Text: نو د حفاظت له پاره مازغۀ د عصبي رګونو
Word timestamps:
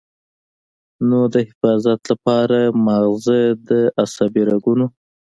نو 1.07 1.19
د 1.33 1.35
حفاظت 1.47 1.99
له 2.09 2.15
پاره 2.25 2.61
مازغۀ 2.85 3.41
د 3.67 3.69
عصبي 4.03 4.43
رګونو 4.51 4.85